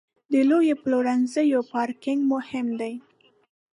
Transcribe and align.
د 0.31 0.33
لویو 0.49 0.79
پلورنځیو 0.83 1.61
پارکینګ 1.71 2.21
مهم 2.33 2.67
دی. 2.79 2.93